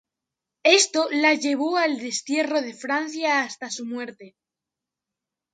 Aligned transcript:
Esto 0.65 1.09
la 1.11 1.35
llevó 1.35 1.77
al 1.77 1.99
destierro 1.99 2.63
de 2.63 2.73
Francia 2.73 3.43
hasta 3.43 3.69
su 3.69 3.85
muerte. 3.85 4.35